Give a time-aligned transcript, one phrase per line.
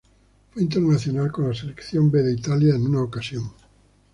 [0.49, 3.51] Fue internacional con la selección B de Italia en una ocasión.